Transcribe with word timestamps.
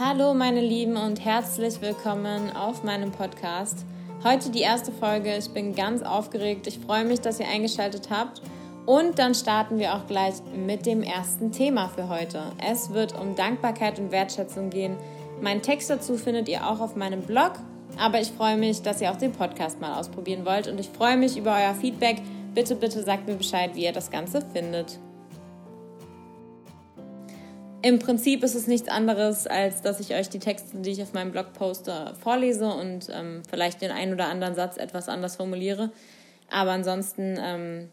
Hallo 0.00 0.32
meine 0.32 0.60
Lieben 0.60 0.96
und 0.96 1.24
herzlich 1.24 1.80
willkommen 1.80 2.54
auf 2.54 2.84
meinem 2.84 3.10
Podcast. 3.10 3.84
Heute 4.22 4.48
die 4.50 4.60
erste 4.60 4.92
Folge. 4.92 5.36
Ich 5.36 5.48
bin 5.50 5.74
ganz 5.74 6.02
aufgeregt. 6.02 6.68
Ich 6.68 6.78
freue 6.78 7.04
mich, 7.04 7.20
dass 7.20 7.40
ihr 7.40 7.48
eingeschaltet 7.48 8.08
habt. 8.08 8.40
Und 8.86 9.18
dann 9.18 9.34
starten 9.34 9.80
wir 9.80 9.96
auch 9.96 10.06
gleich 10.06 10.34
mit 10.54 10.86
dem 10.86 11.02
ersten 11.02 11.50
Thema 11.50 11.88
für 11.88 12.08
heute. 12.08 12.52
Es 12.64 12.92
wird 12.92 13.18
um 13.20 13.34
Dankbarkeit 13.34 13.98
und 13.98 14.12
Wertschätzung 14.12 14.70
gehen. 14.70 14.96
Meinen 15.42 15.62
Text 15.62 15.90
dazu 15.90 16.16
findet 16.16 16.48
ihr 16.48 16.64
auch 16.64 16.78
auf 16.78 16.94
meinem 16.94 17.22
Blog. 17.22 17.54
Aber 17.98 18.20
ich 18.20 18.30
freue 18.30 18.56
mich, 18.56 18.82
dass 18.82 19.00
ihr 19.00 19.10
auch 19.10 19.16
den 19.16 19.32
Podcast 19.32 19.80
mal 19.80 19.98
ausprobieren 19.98 20.46
wollt. 20.46 20.68
Und 20.68 20.78
ich 20.78 20.90
freue 20.90 21.16
mich 21.16 21.36
über 21.36 21.56
euer 21.56 21.74
Feedback. 21.74 22.22
Bitte, 22.54 22.76
bitte 22.76 23.02
sagt 23.02 23.26
mir 23.26 23.34
Bescheid, 23.34 23.72
wie 23.74 23.82
ihr 23.82 23.92
das 23.92 24.12
Ganze 24.12 24.42
findet. 24.52 25.00
Im 27.80 28.00
Prinzip 28.00 28.42
ist 28.42 28.56
es 28.56 28.66
nichts 28.66 28.88
anderes, 28.88 29.46
als 29.46 29.82
dass 29.82 30.00
ich 30.00 30.14
euch 30.14 30.28
die 30.28 30.40
Texte, 30.40 30.78
die 30.78 30.90
ich 30.90 31.02
auf 31.02 31.12
meinem 31.12 31.30
Blog 31.30 31.52
poste, 31.52 32.12
vorlese 32.20 32.66
und 32.66 33.08
ähm, 33.12 33.42
vielleicht 33.48 33.80
den 33.80 33.92
einen 33.92 34.12
oder 34.14 34.26
anderen 34.26 34.56
Satz 34.56 34.76
etwas 34.78 35.08
anders 35.08 35.36
formuliere. 35.36 35.90
Aber 36.50 36.72
ansonsten, 36.72 37.38
ähm, 37.40 37.88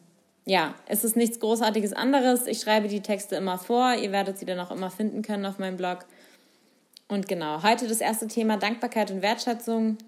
ja, 0.45 0.73
es 0.87 1.03
ist 1.03 1.15
nichts 1.15 1.39
Großartiges 1.39 1.93
anderes. 1.93 2.47
Ich 2.47 2.61
schreibe 2.61 2.87
die 2.87 3.01
Texte 3.01 3.35
immer 3.35 3.59
vor. 3.59 3.93
Ihr 3.93 4.11
werdet 4.11 4.39
sie 4.39 4.45
dann 4.45 4.59
auch 4.59 4.71
immer 4.71 4.89
finden 4.89 5.21
können 5.21 5.45
auf 5.45 5.59
meinem 5.59 5.77
Blog. 5.77 6.05
Und 7.07 7.27
genau, 7.27 7.61
heute 7.61 7.87
das 7.87 8.01
erste 8.01 8.27
Thema 8.27 8.57
Dankbarkeit 8.57 9.11
und 9.11 9.21
Wertschätzung. 9.21 9.99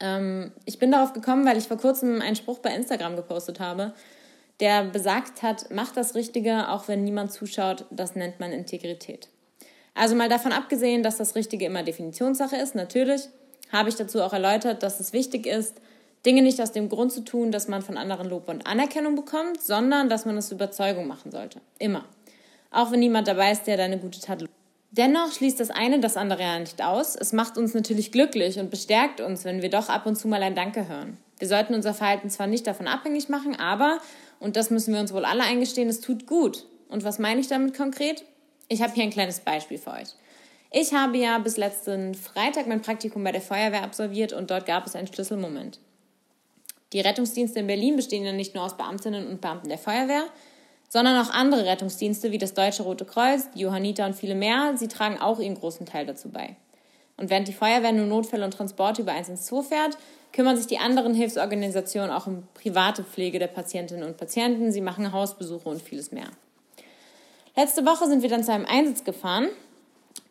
Ähm, 0.00 0.52
ich 0.66 0.78
bin 0.78 0.90
darauf 0.90 1.14
gekommen, 1.14 1.46
weil 1.46 1.56
ich 1.56 1.68
vor 1.68 1.78
kurzem 1.78 2.20
einen 2.20 2.36
Spruch 2.36 2.58
bei 2.58 2.74
Instagram 2.74 3.16
gepostet 3.16 3.58
habe 3.58 3.94
der 4.60 4.84
besagt 4.84 5.42
hat, 5.42 5.66
mach 5.70 5.92
das 5.92 6.14
Richtige, 6.14 6.68
auch 6.68 6.88
wenn 6.88 7.04
niemand 7.04 7.32
zuschaut, 7.32 7.86
das 7.90 8.14
nennt 8.14 8.40
man 8.40 8.52
Integrität. 8.52 9.28
Also 9.94 10.14
mal 10.14 10.28
davon 10.28 10.52
abgesehen, 10.52 11.02
dass 11.02 11.18
das 11.18 11.34
Richtige 11.34 11.66
immer 11.66 11.82
Definitionssache 11.82 12.56
ist, 12.56 12.74
natürlich, 12.74 13.28
habe 13.70 13.88
ich 13.88 13.96
dazu 13.96 14.22
auch 14.22 14.32
erläutert, 14.32 14.82
dass 14.82 15.00
es 15.00 15.12
wichtig 15.12 15.46
ist, 15.46 15.80
Dinge 16.24 16.42
nicht 16.42 16.60
aus 16.60 16.72
dem 16.72 16.88
Grund 16.88 17.12
zu 17.12 17.24
tun, 17.24 17.50
dass 17.50 17.68
man 17.68 17.82
von 17.82 17.96
anderen 17.96 18.28
Lob 18.28 18.48
und 18.48 18.66
Anerkennung 18.66 19.16
bekommt, 19.16 19.60
sondern 19.60 20.08
dass 20.08 20.24
man 20.24 20.36
es 20.36 20.52
Überzeugung 20.52 21.06
machen 21.06 21.32
sollte. 21.32 21.60
Immer. 21.78 22.04
Auch 22.70 22.92
wenn 22.92 23.00
niemand 23.00 23.26
dabei 23.28 23.50
ist, 23.52 23.66
der 23.66 23.76
deine 23.76 23.98
gute 23.98 24.20
Tat 24.20 24.40
lobt. 24.40 24.52
Dennoch 24.92 25.32
schließt 25.32 25.58
das 25.58 25.70
eine 25.70 26.00
das 26.00 26.18
andere 26.18 26.42
ja 26.42 26.58
nicht 26.58 26.82
aus. 26.82 27.16
Es 27.16 27.32
macht 27.32 27.56
uns 27.56 27.72
natürlich 27.72 28.12
glücklich 28.12 28.58
und 28.58 28.70
bestärkt 28.70 29.22
uns, 29.22 29.44
wenn 29.44 29.62
wir 29.62 29.70
doch 29.70 29.88
ab 29.88 30.04
und 30.04 30.16
zu 30.16 30.28
mal 30.28 30.42
ein 30.42 30.54
Danke 30.54 30.86
hören. 30.86 31.16
Wir 31.38 31.48
sollten 31.48 31.74
unser 31.74 31.94
Verhalten 31.94 32.28
zwar 32.28 32.46
nicht 32.46 32.66
davon 32.66 32.86
abhängig 32.86 33.30
machen, 33.30 33.58
aber 33.58 33.98
und 34.38 34.56
das 34.56 34.68
müssen 34.68 34.92
wir 34.92 35.00
uns 35.00 35.14
wohl 35.14 35.24
alle 35.24 35.44
eingestehen, 35.44 35.88
es 35.88 36.00
tut 36.00 36.26
gut. 36.26 36.66
Und 36.88 37.04
was 37.04 37.18
meine 37.18 37.40
ich 37.40 37.48
damit 37.48 37.74
konkret? 37.74 38.22
Ich 38.68 38.82
habe 38.82 38.92
hier 38.92 39.04
ein 39.04 39.10
kleines 39.10 39.40
Beispiel 39.40 39.78
für 39.78 39.92
euch. 39.92 40.08
Ich 40.70 40.92
habe 40.92 41.16
ja 41.16 41.38
bis 41.38 41.56
letzten 41.56 42.14
Freitag 42.14 42.66
mein 42.66 42.82
Praktikum 42.82 43.24
bei 43.24 43.32
der 43.32 43.40
Feuerwehr 43.40 43.84
absolviert 43.84 44.34
und 44.34 44.50
dort 44.50 44.66
gab 44.66 44.86
es 44.86 44.94
einen 44.94 45.06
Schlüsselmoment. 45.06 45.78
Die 46.92 47.00
Rettungsdienste 47.00 47.60
in 47.60 47.66
Berlin 47.66 47.96
bestehen 47.96 48.24
ja 48.24 48.32
nicht 48.32 48.54
nur 48.54 48.64
aus 48.64 48.76
Beamtinnen 48.76 49.26
und 49.26 49.40
Beamten 49.40 49.70
der 49.70 49.78
Feuerwehr, 49.78 50.24
sondern 50.92 51.24
auch 51.24 51.30
andere 51.30 51.64
Rettungsdienste 51.64 52.32
wie 52.32 52.38
das 52.38 52.52
Deutsche 52.52 52.82
Rote 52.82 53.06
Kreuz, 53.06 53.50
die 53.52 53.60
Johanniter 53.60 54.04
und 54.04 54.14
viele 54.14 54.34
mehr. 54.34 54.74
Sie 54.76 54.88
tragen 54.88 55.18
auch 55.18 55.40
ihren 55.40 55.54
großen 55.54 55.86
Teil 55.86 56.04
dazu 56.04 56.28
bei. 56.28 56.54
Und 57.16 57.30
während 57.30 57.48
die 57.48 57.54
Feuerwehr 57.54 57.92
nur 57.92 58.04
Notfälle 58.04 58.44
und 58.44 58.50
Transporte 58.50 59.00
über 59.00 59.12
112 59.12 59.66
fährt, 59.66 59.96
kümmern 60.34 60.58
sich 60.58 60.66
die 60.66 60.76
anderen 60.76 61.14
Hilfsorganisationen 61.14 62.10
auch 62.10 62.26
um 62.26 62.42
private 62.52 63.04
Pflege 63.04 63.38
der 63.38 63.46
Patientinnen 63.46 64.06
und 64.06 64.18
Patienten. 64.18 64.70
Sie 64.70 64.82
machen 64.82 65.12
Hausbesuche 65.12 65.66
und 65.66 65.80
vieles 65.80 66.12
mehr. 66.12 66.28
Letzte 67.56 67.86
Woche 67.86 68.06
sind 68.06 68.20
wir 68.20 68.28
dann 68.28 68.44
zu 68.44 68.52
einem 68.52 68.66
Einsatz 68.66 69.02
gefahren 69.02 69.48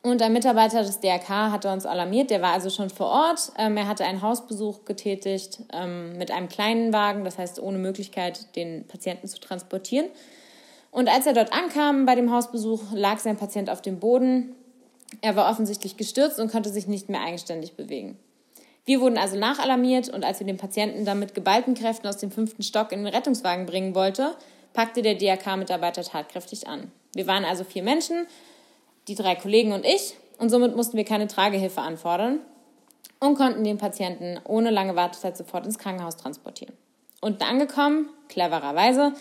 und 0.04 0.22
ein 0.22 0.32
Mitarbeiter 0.32 0.84
des 0.84 1.00
DRK 1.00 1.50
hatte 1.50 1.72
uns 1.72 1.88
alarmiert. 1.88 2.30
Der 2.30 2.44
war 2.44 2.54
also 2.54 2.70
schon 2.70 2.92
vor 2.92 3.08
Ort. 3.08 3.52
Ähm, 3.58 3.78
er 3.78 3.88
hatte 3.88 4.06
einen 4.06 4.22
Hausbesuch 4.22 4.86
getätigt 4.86 5.58
ähm, 5.74 6.20
mit 6.20 6.30
einem 6.30 6.50
kleinen 6.50 6.94
Wagen, 6.94 7.24
das 7.24 7.40
heißt 7.40 7.60
ohne 7.60 7.80
Möglichkeit, 7.80 8.56
den 8.56 8.86
Patienten 8.86 9.28
zu 9.28 9.40
transportieren. 9.40 10.06
Und 10.92 11.08
als 11.08 11.26
er 11.26 11.34
dort 11.34 11.54
ankam 11.54 12.06
bei 12.06 12.16
dem 12.16 12.32
Hausbesuch, 12.32 12.92
lag 12.94 13.20
sein 13.20 13.38
Patient 13.38 13.70
auf 13.70 13.82
dem 13.82 14.00
Boden. 14.00 14.54
Er 15.22 15.36
war 15.36 15.50
offensichtlich 15.50 15.98
gestürzt 15.98 16.40
und 16.40 16.52
konnte 16.52 16.70
sich 16.70 16.88
nicht 16.88 17.10
mehr 17.10 17.22
eigenständig 17.22 17.76
bewegen. 17.76 18.20
Wir 18.86 19.00
wurden 19.00 19.18
also 19.18 19.38
nachalarmiert 19.38 20.10
und 20.10 20.26
als 20.26 20.40
wir 20.40 20.48
den 20.48 20.58
Patienten 20.58 21.06
dann 21.06 21.20
mit 21.20 21.34
geballten 21.34 21.76
Kräften 21.76 22.08
aus 22.08 22.18
dem 22.18 22.32
fünften 22.32 22.64
Stock 22.64 22.92
in 22.92 23.04
den 23.04 23.14
Rettungswagen 23.14 23.66
bringen 23.66 23.96
wollte, 23.96 24.36
packte 24.74 25.02
der 25.02 25.16
DRK-Mitarbeiter 25.16 26.04
tatkräftig 26.04 26.68
an. 26.68 26.92
Wir 27.14 27.28
waren 27.28 27.46
also 27.46 27.64
vier 27.64 27.84
Menschen, 27.84 28.26
die 29.08 29.16
drei 29.16 29.36
Kollegen 29.36 29.74
und 29.74 29.86
ich, 29.86 30.16
und 30.40 30.50
somit 30.50 30.76
mussten 30.76 30.98
wir 30.98 31.06
keine 31.06 31.28
Tragehilfe 31.28 31.82
anfordern 31.82 32.40
und 33.20 33.36
konnten 33.36 33.64
den 33.64 33.78
Patienten 33.78 34.40
ohne 34.46 34.72
lange 34.72 34.96
Wartezeit 34.96 35.38
sofort 35.38 35.66
ins 35.66 35.78
Krankenhaus 35.78 36.18
transportieren. 36.18 36.74
Unten 37.22 37.44
angekommen, 37.44 38.10
clevererweise, 38.30 39.14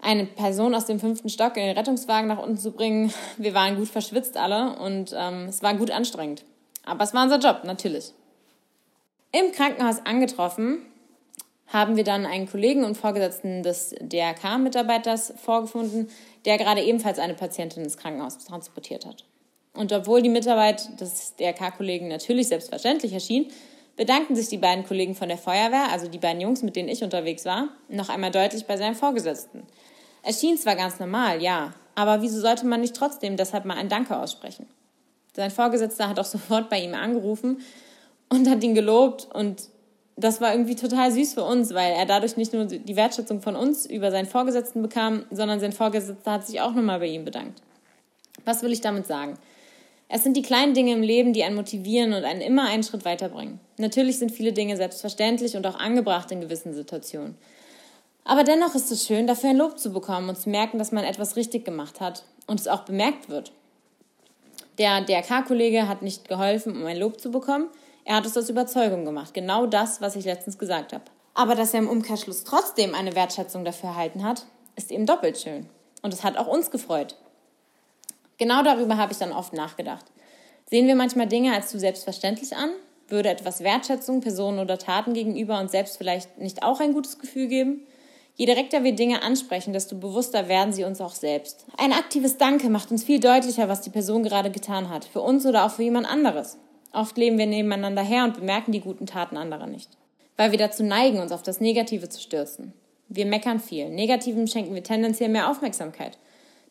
eine 0.00 0.26
Person 0.26 0.74
aus 0.74 0.86
dem 0.86 1.00
fünften 1.00 1.28
Stock 1.28 1.56
in 1.56 1.64
den 1.64 1.76
Rettungswagen 1.76 2.28
nach 2.28 2.42
unten 2.42 2.58
zu 2.58 2.72
bringen. 2.72 3.12
Wir 3.36 3.54
waren 3.54 3.76
gut 3.76 3.88
verschwitzt 3.88 4.36
alle 4.36 4.78
und 4.78 5.14
ähm, 5.16 5.46
es 5.48 5.62
war 5.62 5.74
gut 5.74 5.90
anstrengend. 5.90 6.44
Aber 6.84 7.04
es 7.04 7.14
war 7.14 7.24
unser 7.24 7.38
Job, 7.38 7.62
natürlich. 7.64 8.12
Im 9.32 9.52
Krankenhaus 9.52 9.98
angetroffen 10.04 10.82
haben 11.66 11.96
wir 11.96 12.04
dann 12.04 12.24
einen 12.24 12.48
Kollegen 12.48 12.84
und 12.84 12.96
Vorgesetzten 12.96 13.62
des 13.62 13.94
DRK-Mitarbeiters 14.00 15.34
vorgefunden, 15.36 16.08
der 16.46 16.56
gerade 16.56 16.82
ebenfalls 16.82 17.18
eine 17.18 17.34
Patientin 17.34 17.84
ins 17.84 17.98
Krankenhaus 17.98 18.38
transportiert 18.38 19.04
hat. 19.04 19.24
Und 19.74 19.92
obwohl 19.92 20.22
die 20.22 20.30
Mitarbeit 20.30 20.98
des 21.00 21.36
DRK-Kollegen 21.36 22.08
natürlich 22.08 22.48
selbstverständlich 22.48 23.12
erschien, 23.12 23.48
bedankten 23.96 24.34
sich 24.34 24.48
die 24.48 24.56
beiden 24.56 24.86
Kollegen 24.86 25.14
von 25.14 25.28
der 25.28 25.36
Feuerwehr, 25.36 25.88
also 25.90 26.08
die 26.08 26.18
beiden 26.18 26.40
Jungs, 26.40 26.62
mit 26.62 26.74
denen 26.74 26.88
ich 26.88 27.04
unterwegs 27.04 27.44
war, 27.44 27.68
noch 27.88 28.08
einmal 28.08 28.30
deutlich 28.30 28.64
bei 28.64 28.76
seinem 28.76 28.94
Vorgesetzten. 28.94 29.64
Es 30.30 30.40
schien 30.40 30.58
zwar 30.58 30.76
ganz 30.76 31.00
normal, 31.00 31.40
ja, 31.40 31.72
aber 31.94 32.20
wieso 32.20 32.38
sollte 32.38 32.66
man 32.66 32.82
nicht 32.82 32.94
trotzdem 32.94 33.38
deshalb 33.38 33.64
mal 33.64 33.78
ein 33.78 33.88
Danke 33.88 34.14
aussprechen? 34.14 34.66
Sein 35.34 35.50
Vorgesetzter 35.50 36.06
hat 36.06 36.20
auch 36.20 36.24
sofort 36.26 36.68
bei 36.68 36.78
ihm 36.82 36.92
angerufen 36.92 37.62
und 38.28 38.46
hat 38.46 38.62
ihn 38.62 38.74
gelobt 38.74 39.26
und 39.32 39.70
das 40.16 40.42
war 40.42 40.52
irgendwie 40.52 40.76
total 40.76 41.10
süß 41.12 41.32
für 41.32 41.44
uns, 41.44 41.72
weil 41.72 41.94
er 41.94 42.04
dadurch 42.04 42.36
nicht 42.36 42.52
nur 42.52 42.66
die 42.66 42.96
Wertschätzung 42.96 43.40
von 43.40 43.56
uns 43.56 43.86
über 43.86 44.10
seinen 44.10 44.26
Vorgesetzten 44.26 44.82
bekam, 44.82 45.24
sondern 45.30 45.60
sein 45.60 45.72
Vorgesetzter 45.72 46.32
hat 46.32 46.46
sich 46.46 46.60
auch 46.60 46.74
nochmal 46.74 46.98
bei 46.98 47.06
ihm 47.06 47.24
bedankt. 47.24 47.62
Was 48.44 48.62
will 48.62 48.72
ich 48.72 48.82
damit 48.82 49.06
sagen? 49.06 49.38
Es 50.10 50.24
sind 50.24 50.36
die 50.36 50.42
kleinen 50.42 50.74
Dinge 50.74 50.92
im 50.92 51.02
Leben, 51.02 51.32
die 51.32 51.42
einen 51.42 51.56
motivieren 51.56 52.12
und 52.12 52.24
einen 52.24 52.42
immer 52.42 52.68
einen 52.68 52.82
Schritt 52.82 53.06
weiterbringen. 53.06 53.60
Natürlich 53.78 54.18
sind 54.18 54.30
viele 54.30 54.52
Dinge 54.52 54.76
selbstverständlich 54.76 55.56
und 55.56 55.66
auch 55.66 55.78
angebracht 55.78 56.30
in 56.32 56.42
gewissen 56.42 56.74
Situationen. 56.74 57.34
Aber 58.28 58.44
dennoch 58.44 58.74
ist 58.74 58.92
es 58.92 59.06
schön, 59.06 59.26
dafür 59.26 59.48
ein 59.50 59.56
Lob 59.56 59.78
zu 59.78 59.90
bekommen 59.90 60.28
und 60.28 60.38
zu 60.38 60.50
merken, 60.50 60.78
dass 60.78 60.92
man 60.92 61.02
etwas 61.02 61.36
richtig 61.36 61.64
gemacht 61.64 61.98
hat 61.98 62.24
und 62.46 62.60
es 62.60 62.68
auch 62.68 62.80
bemerkt 62.80 63.30
wird. 63.30 63.52
Der 64.76 65.00
DRK-Kollege 65.00 65.88
hat 65.88 66.02
nicht 66.02 66.28
geholfen, 66.28 66.76
um 66.76 66.84
ein 66.84 66.98
Lob 66.98 67.18
zu 67.18 67.30
bekommen, 67.30 67.68
er 68.04 68.16
hat 68.16 68.26
es 68.26 68.36
aus 68.36 68.50
Überzeugung 68.50 69.06
gemacht. 69.06 69.32
Genau 69.32 69.64
das, 69.64 70.02
was 70.02 70.14
ich 70.14 70.26
letztens 70.26 70.58
gesagt 70.58 70.92
habe. 70.92 71.04
Aber 71.32 71.54
dass 71.54 71.72
er 71.72 71.80
im 71.80 71.88
Umkehrschluss 71.88 72.44
trotzdem 72.44 72.94
eine 72.94 73.14
Wertschätzung 73.14 73.64
dafür 73.64 73.90
erhalten 73.90 74.22
hat, 74.22 74.44
ist 74.76 74.92
eben 74.92 75.06
doppelt 75.06 75.38
schön. 75.38 75.66
Und 76.02 76.12
es 76.12 76.22
hat 76.22 76.36
auch 76.36 76.48
uns 76.48 76.70
gefreut. 76.70 77.16
Genau 78.36 78.62
darüber 78.62 78.98
habe 78.98 79.12
ich 79.12 79.18
dann 79.18 79.32
oft 79.32 79.54
nachgedacht. 79.54 80.04
Sehen 80.68 80.86
wir 80.86 80.96
manchmal 80.96 81.28
Dinge 81.28 81.54
als 81.54 81.68
zu 81.68 81.78
selbstverständlich 81.78 82.54
an? 82.54 82.72
Würde 83.08 83.30
etwas 83.30 83.64
Wertschätzung 83.64 84.20
Personen 84.20 84.58
oder 84.58 84.76
Taten 84.76 85.14
gegenüber 85.14 85.58
uns 85.58 85.72
selbst 85.72 85.96
vielleicht 85.96 86.36
nicht 86.36 86.62
auch 86.62 86.80
ein 86.80 86.92
gutes 86.92 87.18
Gefühl 87.18 87.46
geben? 87.46 87.86
Je 88.38 88.46
direkter 88.46 88.84
wir 88.84 88.92
Dinge 88.92 89.22
ansprechen, 89.22 89.72
desto 89.72 89.96
bewusster 89.96 90.46
werden 90.46 90.72
sie 90.72 90.84
uns 90.84 91.00
auch 91.00 91.14
selbst. 91.16 91.66
Ein 91.76 91.92
aktives 91.92 92.36
Danke 92.36 92.70
macht 92.70 92.92
uns 92.92 93.02
viel 93.02 93.18
deutlicher, 93.18 93.68
was 93.68 93.80
die 93.80 93.90
Person 93.90 94.22
gerade 94.22 94.52
getan 94.52 94.90
hat, 94.90 95.04
für 95.04 95.20
uns 95.20 95.44
oder 95.44 95.66
auch 95.66 95.72
für 95.72 95.82
jemand 95.82 96.08
anderes. 96.08 96.56
Oft 96.92 97.18
leben 97.18 97.36
wir 97.36 97.46
nebeneinander 97.46 98.02
her 98.02 98.22
und 98.22 98.34
bemerken 98.34 98.70
die 98.70 98.80
guten 98.80 99.06
Taten 99.06 99.36
anderer 99.36 99.66
nicht, 99.66 99.90
weil 100.36 100.52
wir 100.52 100.58
dazu 100.58 100.84
neigen, 100.84 101.18
uns 101.18 101.32
auf 101.32 101.42
das 101.42 101.60
Negative 101.60 102.08
zu 102.08 102.20
stürzen. 102.20 102.74
Wir 103.08 103.26
meckern 103.26 103.58
viel. 103.58 103.90
Negativen 103.90 104.46
schenken 104.46 104.72
wir 104.72 104.84
tendenziell 104.84 105.30
mehr 105.30 105.50
Aufmerksamkeit. 105.50 106.16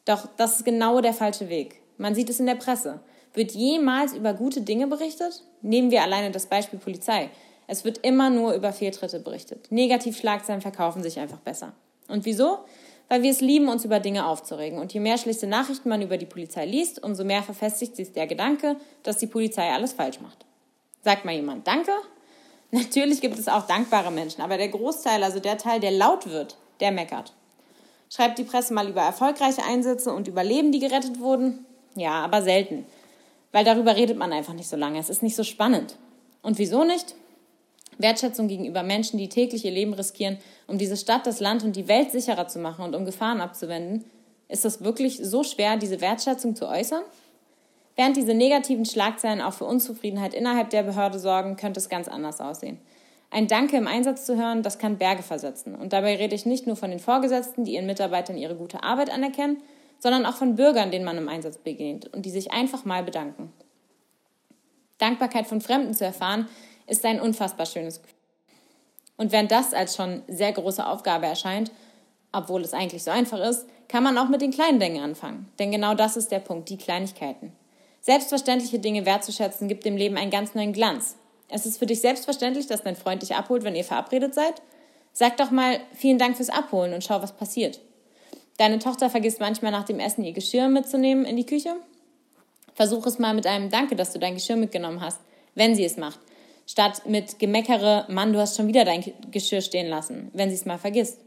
Doch 0.05 0.25
das 0.37 0.59
ist 0.59 0.63
genau 0.63 1.01
der 1.01 1.13
falsche 1.13 1.49
Weg. 1.49 1.81
Man 1.97 2.15
sieht 2.15 2.29
es 2.29 2.39
in 2.39 2.45
der 2.45 2.55
Presse. 2.55 3.01
Wird 3.33 3.51
jemals 3.51 4.13
über 4.13 4.33
gute 4.33 4.61
Dinge 4.61 4.87
berichtet? 4.87 5.43
Nehmen 5.61 5.91
wir 5.91 6.01
alleine 6.01 6.31
das 6.31 6.45
Beispiel 6.45 6.79
Polizei. 6.79 7.29
Es 7.67 7.83
wird 7.83 7.99
immer 7.99 8.29
nur 8.29 8.53
über 8.53 8.73
Fehltritte 8.73 9.19
berichtet. 9.19 9.71
Negativschlagzeilen 9.71 10.61
verkaufen 10.61 11.03
sich 11.03 11.19
einfach 11.19 11.39
besser. 11.39 11.73
Und 12.07 12.25
wieso? 12.25 12.59
weil 13.09 13.23
wir 13.23 13.31
es 13.31 13.41
lieben, 13.41 13.69
uns 13.69 13.85
über 13.85 13.99
Dinge 13.99 14.25
aufzuregen. 14.25 14.79
Und 14.79 14.93
je 14.93 14.99
mehr 14.99 15.17
schlechte 15.17 15.47
Nachrichten 15.47 15.89
man 15.89 16.01
über 16.01 16.17
die 16.17 16.25
Polizei 16.25 16.65
liest, 16.65 17.03
umso 17.03 17.23
mehr 17.23 17.43
verfestigt 17.43 17.95
sich 17.95 18.11
der 18.11 18.27
Gedanke, 18.27 18.75
dass 19.03 19.17
die 19.17 19.27
Polizei 19.27 19.71
alles 19.71 19.93
falsch 19.93 20.19
macht. 20.19 20.45
Sagt 21.03 21.25
mal 21.25 21.35
jemand 21.35 21.67
Danke? 21.67 21.91
Natürlich 22.71 23.21
gibt 23.21 23.39
es 23.39 23.47
auch 23.47 23.65
dankbare 23.65 24.11
Menschen, 24.11 24.41
aber 24.41 24.57
der 24.57 24.67
Großteil, 24.67 25.23
also 25.23 25.39
der 25.39 25.57
Teil, 25.57 25.79
der 25.79 25.91
laut 25.91 26.29
wird, 26.29 26.57
der 26.81 26.91
meckert. 26.91 27.33
Schreibt 28.09 28.39
die 28.39 28.43
Presse 28.43 28.73
mal 28.73 28.89
über 28.89 29.01
erfolgreiche 29.01 29.63
Einsätze 29.63 30.13
und 30.13 30.27
über 30.27 30.43
Leben, 30.43 30.71
die 30.71 30.79
gerettet 30.79 31.19
wurden? 31.19 31.65
Ja, 31.95 32.23
aber 32.23 32.41
selten. 32.41 32.85
Weil 33.51 33.63
darüber 33.63 33.95
redet 33.95 34.17
man 34.17 34.33
einfach 34.33 34.53
nicht 34.53 34.69
so 34.69 34.75
lange. 34.75 34.99
Es 34.99 35.09
ist 35.09 35.23
nicht 35.23 35.35
so 35.35 35.43
spannend. 35.43 35.97
Und 36.41 36.57
wieso 36.57 36.83
nicht? 36.83 37.15
Wertschätzung 37.97 38.47
gegenüber 38.47 38.83
Menschen, 38.83 39.17
die 39.17 39.29
täglich 39.29 39.65
ihr 39.65 39.71
Leben 39.71 39.94
riskieren, 39.94 40.38
um 40.67 40.77
diese 40.77 40.97
Stadt, 40.97 41.25
das 41.25 41.39
Land 41.39 41.63
und 41.63 41.75
die 41.75 41.88
Welt 41.88 42.11
sicherer 42.11 42.47
zu 42.47 42.59
machen 42.59 42.85
und 42.85 42.95
um 42.95 43.05
Gefahren 43.05 43.41
abzuwenden, 43.41 44.05
ist 44.49 44.65
das 44.65 44.83
wirklich 44.83 45.19
so 45.21 45.44
schwer, 45.44 45.77
diese 45.77 45.99
Wertschätzung 46.01 46.55
zu 46.55 46.67
äußern? 46.67 47.03
Während 47.95 48.15
diese 48.15 48.33
negativen 48.33 48.85
Schlagzeilen 48.85 49.41
auch 49.41 49.53
für 49.53 49.65
Unzufriedenheit 49.65 50.33
innerhalb 50.33 50.69
der 50.69 50.83
Behörde 50.83 51.19
sorgen, 51.19 51.55
könnte 51.55 51.79
es 51.79 51.89
ganz 51.89 52.07
anders 52.07 52.39
aussehen. 52.39 52.77
Ein 53.29 53.47
Danke 53.47 53.75
im 53.75 53.88
Einsatz 53.88 54.25
zu 54.25 54.38
hören, 54.38 54.63
das 54.63 54.79
kann 54.79 54.97
Berge 54.97 55.23
versetzen. 55.23 55.75
Und 55.75 55.91
dabei 55.91 56.15
rede 56.15 56.35
ich 56.35 56.45
nicht 56.45 56.65
nur 56.65 56.77
von 56.77 56.91
den 56.91 56.99
Vorgesetzten, 56.99 57.65
die 57.65 57.73
ihren 57.73 57.88
Mitarbeitern 57.88 58.38
ihre 58.38 58.55
gute 58.55 58.83
Arbeit 58.83 59.09
anerkennen, 59.09 59.57
sondern 59.99 60.25
auch 60.25 60.35
von 60.35 60.55
Bürgern, 60.55 60.91
denen 60.91 61.03
man 61.03 61.17
im 61.17 61.27
Einsatz 61.27 61.57
begegnet 61.57 62.13
und 62.13 62.25
die 62.25 62.29
sich 62.29 62.51
einfach 62.51 62.85
mal 62.85 63.03
bedanken. 63.03 63.51
Dankbarkeit 64.97 65.47
von 65.47 65.59
Fremden 65.59 65.94
zu 65.94 66.05
erfahren, 66.05 66.47
ist 66.87 67.05
ein 67.05 67.21
unfassbar 67.21 67.65
schönes 67.65 68.01
Gefühl. 68.01 68.17
Und 69.17 69.31
während 69.31 69.51
das 69.51 69.73
als 69.73 69.95
schon 69.95 70.23
sehr 70.27 70.53
große 70.53 70.85
Aufgabe 70.85 71.25
erscheint, 71.25 71.71
obwohl 72.31 72.61
es 72.61 72.73
eigentlich 72.73 73.03
so 73.03 73.11
einfach 73.11 73.39
ist, 73.39 73.65
kann 73.87 74.03
man 74.03 74.17
auch 74.17 74.29
mit 74.29 74.41
den 74.41 74.51
kleinen 74.51 74.79
Dingen 74.79 75.03
anfangen. 75.03 75.51
Denn 75.59 75.71
genau 75.71 75.95
das 75.95 76.17
ist 76.17 76.31
der 76.31 76.39
Punkt, 76.39 76.69
die 76.69 76.77
Kleinigkeiten. 76.77 77.51
Selbstverständliche 78.01 78.79
Dinge 78.79 79.05
wertzuschätzen 79.05 79.67
gibt 79.67 79.85
dem 79.85 79.97
Leben 79.97 80.17
einen 80.17 80.31
ganz 80.31 80.55
neuen 80.55 80.73
Glanz. 80.73 81.15
Es 81.49 81.65
ist 81.65 81.79
für 81.79 81.85
dich 81.85 82.01
selbstverständlich, 82.01 82.67
dass 82.67 82.83
dein 82.83 82.95
Freund 82.95 83.21
dich 83.21 83.35
abholt, 83.35 83.63
wenn 83.63 83.75
ihr 83.75 83.83
verabredet 83.83 84.33
seid. 84.33 84.61
Sag 85.13 85.37
doch 85.37 85.51
mal 85.51 85.79
vielen 85.93 86.19
Dank 86.19 86.37
fürs 86.37 86.49
Abholen 86.49 86.93
und 86.93 87.03
schau, 87.03 87.21
was 87.21 87.35
passiert. 87.35 87.79
Deine 88.57 88.79
Tochter 88.79 89.09
vergisst 89.09 89.39
manchmal 89.39 89.71
nach 89.71 89.85
dem 89.85 89.99
Essen 89.99 90.23
ihr 90.23 90.33
Geschirr 90.33 90.67
mitzunehmen 90.67 91.25
in 91.25 91.37
die 91.37 91.45
Küche. 91.45 91.75
Versuch 92.75 93.05
es 93.07 93.17
mal 93.17 93.33
mit 93.33 93.47
einem 93.47 93.69
Danke, 93.69 93.95
dass 93.95 94.13
du 94.13 94.19
dein 94.19 94.35
Geschirr 94.35 94.57
mitgenommen 94.57 95.01
hast, 95.01 95.19
wenn 95.55 95.75
sie 95.75 95.85
es 95.85 95.97
macht 95.97 96.19
statt 96.67 97.03
mit 97.05 97.39
Gemeckere, 97.39 98.05
Mann, 98.09 98.33
du 98.33 98.39
hast 98.39 98.55
schon 98.55 98.67
wieder 98.67 98.85
dein 98.85 99.03
Geschirr 99.31 99.61
stehen 99.61 99.87
lassen, 99.87 100.29
wenn 100.33 100.49
sie 100.49 100.55
es 100.55 100.65
mal 100.65 100.77
vergisst. 100.77 101.19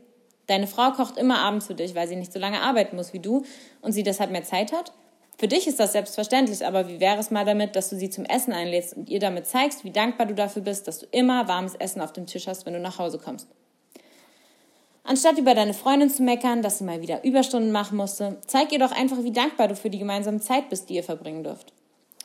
Deine 0.47 0.67
Frau 0.67 0.93
kocht 0.93 1.17
immer 1.17 1.39
abends 1.39 1.67
für 1.67 1.75
dich, 1.75 1.95
weil 1.95 2.07
sie 2.07 2.17
nicht 2.17 2.33
so 2.33 2.39
lange 2.39 2.61
arbeiten 2.61 2.97
muss 2.97 3.13
wie 3.13 3.19
du 3.19 3.43
und 3.81 3.93
sie 3.93 4.03
deshalb 4.03 4.31
mehr 4.31 4.45
Zeit 4.45 4.73
hat. 4.73 4.93
Für 5.39 5.49
dich 5.49 5.67
ist 5.67 5.81
das 5.81 5.93
selbstverständlich, 5.93 6.67
aber 6.67 6.87
wie 6.87 7.01
wäre 7.01 7.19
es 7.19 7.31
mal 7.31 7.47
damit, 7.47 7.75
dass 7.75 7.89
du 7.89 7.97
sie 7.97 8.11
zum 8.11 8.27
Essen 8.27 8.53
einlädst 8.53 8.95
und 8.95 9.09
ihr 9.09 9.21
damit 9.21 9.47
zeigst, 9.47 9.85
wie 9.85 9.91
dankbar 9.91 10.27
du 10.27 10.35
dafür 10.35 10.61
bist, 10.61 10.87
dass 10.87 10.99
du 10.99 11.07
immer 11.13 11.49
warmes 11.49 11.75
Essen 11.77 12.03
auf 12.03 12.13
dem 12.13 12.27
Tisch 12.27 12.47
hast, 12.47 12.67
wenn 12.67 12.75
du 12.75 12.81
nach 12.81 12.99
Hause 12.99 13.19
kommst. 13.19 13.49
Anstatt 15.03 15.39
über 15.39 15.55
deine 15.55 15.73
Freundin 15.73 16.11
zu 16.11 16.23
meckern, 16.23 16.61
dass 16.61 16.79
sie 16.79 16.85
mal 16.85 17.01
wieder 17.01 17.25
Überstunden 17.25 17.73
machen 17.73 17.97
musste, 17.97 18.37
zeig 18.47 18.71
ihr 18.71 18.79
doch 18.79 18.93
einfach, 18.93 19.23
wie 19.23 19.33
dankbar 19.33 19.69
du 19.69 19.77
für 19.77 19.89
die 19.89 19.99
gemeinsame 19.99 20.41
Zeit 20.41 20.69
bist, 20.69 20.91
die 20.91 20.97
ihr 20.97 21.05
verbringen 21.05 21.43
dürft. 21.43 21.73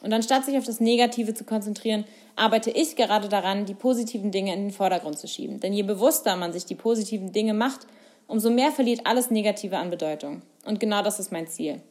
Und 0.05 0.13
anstatt 0.13 0.45
sich 0.45 0.55
auf 0.55 0.65
das 0.65 0.79
Negative 0.79 1.33
zu 1.33 1.45
konzentrieren, 1.45 2.05
arbeite 2.35 2.69
ich 2.69 2.95
gerade 2.95 3.27
daran, 3.27 3.65
die 3.65 3.73
positiven 3.73 4.29
Dinge 4.29 4.53
in 4.53 4.65
den 4.65 4.71
Vordergrund 4.71 5.17
zu 5.17 5.27
schieben. 5.27 5.59
Denn 5.59 5.73
je 5.73 5.81
bewusster 5.81 6.35
man 6.35 6.53
sich 6.53 6.63
die 6.63 6.75
positiven 6.75 7.31
Dinge 7.31 7.55
macht, 7.55 7.87
umso 8.27 8.51
mehr 8.51 8.71
verliert 8.71 9.01
alles 9.05 9.31
Negative 9.31 9.79
an 9.79 9.89
Bedeutung. 9.89 10.43
Und 10.63 10.79
genau 10.79 11.01
das 11.01 11.19
ist 11.19 11.31
mein 11.31 11.47
Ziel. 11.47 11.81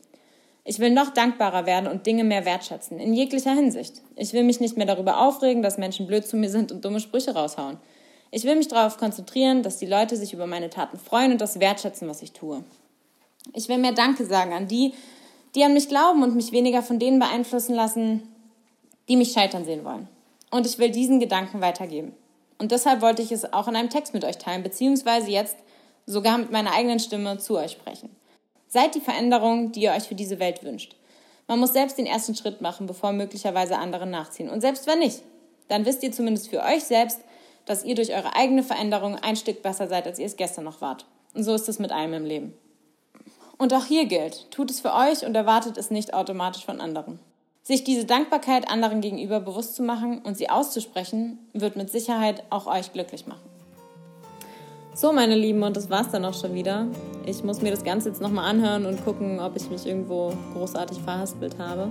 Ich 0.63 0.79
will 0.79 0.91
noch 0.91 1.13
dankbarer 1.13 1.67
werden 1.67 1.91
und 1.91 2.07
Dinge 2.07 2.23
mehr 2.23 2.45
wertschätzen, 2.45 3.01
in 3.01 3.15
jeglicher 3.15 3.53
Hinsicht. 3.53 4.01
Ich 4.15 4.33
will 4.33 4.45
mich 4.45 4.61
nicht 4.61 4.77
mehr 4.77 4.87
darüber 4.87 5.19
aufregen, 5.19 5.65
dass 5.65 5.77
Menschen 5.77 6.07
blöd 6.07 6.25
zu 6.25 6.37
mir 6.37 6.51
sind 6.51 6.71
und 6.71 6.85
dumme 6.85 7.01
Sprüche 7.01 7.35
raushauen. 7.35 7.79
Ich 8.31 8.45
will 8.45 8.55
mich 8.55 8.69
darauf 8.69 8.97
konzentrieren, 8.97 9.65
dass 9.65 9.79
die 9.79 9.87
Leute 9.87 10.17
sich 10.17 10.33
über 10.33 10.47
meine 10.47 10.71
Taten 10.71 10.99
freuen 10.99 11.33
und 11.33 11.41
das 11.41 11.59
wertschätzen, 11.59 12.09
was 12.09 12.23
ich 12.23 12.31
tue. 12.31 12.63
Ich 13.53 13.69
will 13.69 13.79
mehr 13.79 13.93
Danke 13.93 14.25
sagen 14.25 14.53
an 14.53 14.69
die, 14.69 14.95
die 15.55 15.65
an 15.65 15.75
mich 15.75 15.89
glauben 15.89 16.23
und 16.23 16.35
mich 16.35 16.53
weniger 16.53 16.83
von 16.83 16.99
denen 16.99 17.19
beeinflussen 17.19 17.75
lassen, 17.75 18.23
die 19.09 19.17
mich 19.17 19.33
scheitern 19.33 19.65
sehen 19.65 19.85
wollen. 19.85 20.09
Und 20.51 20.67
ich 20.67 20.79
will 20.79 20.91
diesen 20.91 21.21
Gedanken 21.21 21.61
weitergeben. 21.61 22.12
Und 22.59 22.73
deshalb 22.73 23.03
wollte 23.03 23.23
ich 23.23 23.33
es 23.33 23.53
auch 23.53 23.69
in 23.69 23.77
einem 23.77 23.91
Text 23.91 24.15
mit 24.15 24.25
euch 24.25 24.39
teilen, 24.39 24.62
beziehungsweise 24.62 25.31
jetzt 25.31 25.56
sogar 26.06 26.39
mit 26.39 26.51
meiner 26.51 26.73
eigenen 26.73 27.01
Stimme 27.01 27.39
zu 27.39 27.59
euch 27.59 27.73
sprechen. 27.73 28.11
Seid 28.69 28.95
die 28.95 29.01
Veränderung, 29.01 29.73
die 29.73 29.83
ihr 29.83 29.93
euch 29.93 30.05
für 30.05 30.15
diese 30.15 30.39
Welt 30.39 30.62
wünscht. 30.65 30.97
Man 31.47 31.61
muss 31.61 31.73
selbst 31.73 31.99
den 31.99 32.06
ersten 32.06 32.35
Schritt 32.35 32.61
machen, 32.61 32.87
bevor 32.87 33.12
möglicherweise 33.12 33.79
andere 33.79 34.06
nachziehen. 34.06 34.49
Und 34.49 34.61
selbst 34.61 34.87
wenn 34.87 35.01
nicht, 35.01 35.23
dann 35.69 35.85
wisst 35.85 36.03
ihr 36.03 36.12
zumindest 36.12 36.49
für 36.49 36.62
euch 36.62 36.85
selbst, 36.85 37.21
dass 37.67 37.85
ihr 37.85 37.95
durch 37.95 38.15
eure 38.15 38.35
eigene 38.35 38.62
Veränderung 38.62 39.17
ein 39.17 39.37
Stück 39.37 39.62
besser 39.62 39.89
seid, 39.89 40.06
als 40.06 40.19
ihr 40.19 40.27
es 40.27 40.37
gestern 40.37 40.65
noch 40.65 40.81
wart. 40.81 41.06
Und 41.35 41.45
so 41.45 41.55
ist 41.55 41.69
es 41.69 41.79
mit 41.79 41.93
allem 41.93 42.15
im 42.15 42.25
Leben. 42.25 42.55
Und 43.59 43.73
auch 43.73 43.85
hier 43.85 44.06
gilt, 44.06 44.51
tut 44.51 44.71
es 44.71 44.81
für 44.81 44.93
euch 44.95 45.25
und 45.25 45.35
erwartet 45.35 45.79
es 45.79 45.91
nicht 45.91 46.15
automatisch 46.15 46.65
von 46.65 46.81
anderen. 46.81 47.19
Sich 47.62 47.85
diese 47.85 48.05
Dankbarkeit 48.05 48.69
anderen 48.69 49.01
gegenüber 49.01 49.41
bewusst 49.41 49.75
zu 49.75 49.83
machen 49.83 50.19
und 50.19 50.37
sie 50.37 50.51
auszusprechen, 50.51 51.39
wird 51.53 51.77
mit 51.77 51.91
Sicherheit 51.91 52.43
auch 52.51 52.67
euch 52.67 52.93
glücklich 52.93 53.27
machen. 53.27 53.41
So, 54.95 55.12
meine 55.12 55.35
Lieben, 55.35 55.62
und 55.62 55.77
das 55.77 55.91
war's 55.91 56.11
dann 56.11 56.25
auch 56.25 56.35
schon 56.35 56.55
wieder. 56.55 56.87
Ich 57.27 57.43
muss 57.43 57.62
mir 57.62 57.71
das 57.71 57.83
Ganze 57.83 58.11
jetzt 58.11 58.21
nochmal 58.21 58.49
anhören 58.49 58.87
und 58.87 59.05
gucken, 59.05 59.41
ob 59.41 59.56
ich 59.56 59.69
mich 59.71 59.87
irgendwo 59.87 60.33
großartig 60.53 60.99
verhaspelt 60.99 61.59
habe. 61.59 61.91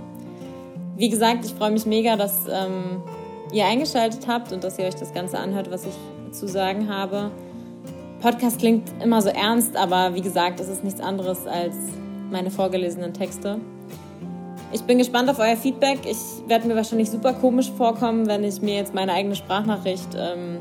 Wie 0.95 1.09
gesagt, 1.09 1.43
ich 1.43 1.53
freue 1.53 1.71
mich 1.71 1.85
mega, 1.85 2.15
dass 2.15 2.45
ähm, 2.49 3.01
ihr 3.51 3.65
eingeschaltet 3.65 4.27
habt 4.27 4.53
und 4.53 4.63
dass 4.63 4.79
ihr 4.79 4.85
euch 4.85 4.95
das 4.95 5.13
Ganze 5.13 5.39
anhört, 5.39 5.69
was 5.71 5.85
ich 5.85 5.95
zu 6.31 6.47
sagen 6.47 6.87
habe. 6.87 7.31
Podcast 8.23 8.59
klingt 8.59 8.89
immer 9.03 9.21
so 9.21 9.27
ernst, 9.27 9.75
aber 9.75 10.15
wie 10.15 10.21
gesagt, 10.21 10.61
es 10.61 10.69
ist 10.69 10.81
nichts 10.81 11.01
anderes 11.01 11.45
als 11.45 11.75
meine 12.31 12.51
vorgelesenen 12.51 13.13
Texte. 13.13 13.59
Ich 14.71 14.81
bin 14.83 14.97
gespannt 14.97 15.29
auf 15.29 15.39
euer 15.39 15.57
Feedback. 15.57 15.99
Ich 16.05 16.17
werde 16.47 16.65
mir 16.69 16.77
wahrscheinlich 16.77 17.09
super 17.11 17.33
komisch 17.33 17.69
vorkommen, 17.69 18.25
wenn 18.27 18.45
ich 18.45 18.61
mir 18.61 18.75
jetzt 18.75 18.93
meine 18.93 19.11
eigene 19.11 19.35
Sprachnachricht, 19.35 20.07
ähm, 20.15 20.59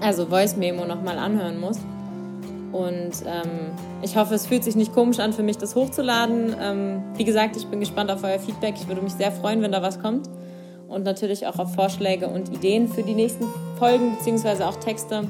also 0.00 0.24
Voice 0.24 0.56
Memo, 0.56 0.86
nochmal 0.86 1.18
anhören 1.18 1.60
muss. 1.60 1.76
Und 2.72 3.12
ähm, 3.26 3.72
ich 4.00 4.16
hoffe, 4.16 4.34
es 4.34 4.46
fühlt 4.46 4.64
sich 4.64 4.74
nicht 4.74 4.94
komisch 4.94 5.18
an 5.18 5.34
für 5.34 5.42
mich, 5.42 5.58
das 5.58 5.74
hochzuladen. 5.74 6.56
Ähm, 6.58 7.02
wie 7.18 7.24
gesagt, 7.24 7.58
ich 7.58 7.66
bin 7.66 7.80
gespannt 7.80 8.10
auf 8.10 8.24
euer 8.24 8.38
Feedback. 8.38 8.76
Ich 8.76 8.88
würde 8.88 9.02
mich 9.02 9.12
sehr 9.12 9.32
freuen, 9.32 9.60
wenn 9.60 9.72
da 9.72 9.82
was 9.82 10.00
kommt. 10.00 10.30
Und 10.88 11.04
natürlich 11.04 11.46
auch 11.46 11.58
auf 11.58 11.74
Vorschläge 11.74 12.26
und 12.26 12.48
Ideen 12.48 12.88
für 12.88 13.02
die 13.02 13.14
nächsten 13.14 13.44
Folgen, 13.78 14.16
beziehungsweise 14.16 14.66
auch 14.66 14.76
Texte 14.76 15.24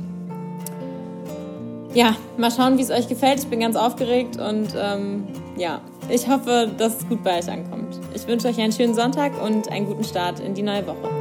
ja, 1.94 2.16
mal 2.36 2.50
schauen, 2.50 2.76
wie 2.76 2.82
es 2.82 2.90
euch 2.90 3.08
gefällt. 3.08 3.38
Ich 3.38 3.46
bin 3.46 3.60
ganz 3.60 3.76
aufgeregt 3.76 4.36
und 4.38 4.68
ähm, 4.76 5.26
ja, 5.56 5.80
ich 6.08 6.28
hoffe, 6.28 6.70
dass 6.76 6.98
es 6.98 7.08
gut 7.08 7.22
bei 7.22 7.38
euch 7.38 7.50
ankommt. 7.50 8.00
Ich 8.14 8.26
wünsche 8.26 8.48
euch 8.48 8.60
einen 8.60 8.72
schönen 8.72 8.94
Sonntag 8.94 9.40
und 9.42 9.70
einen 9.70 9.86
guten 9.86 10.04
Start 10.04 10.40
in 10.40 10.54
die 10.54 10.62
neue 10.62 10.86
Woche. 10.86 11.13